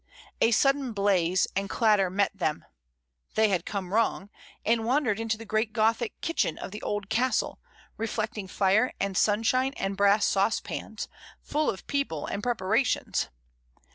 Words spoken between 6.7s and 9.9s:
the old Castle, reflecting fire and sunshine